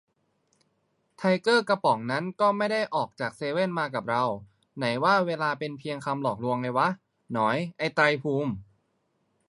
[1.17, 4.23] ไทเกอร์กระป๋องนั้นก็ไม่ได้ออกจากเซเว่นมากับเรา:
[4.77, 6.87] ไหนว่าเวลาเป็นเพียงคำหลอกไงวะ
[7.33, 8.51] หนอยไอ้ไตรภูมิ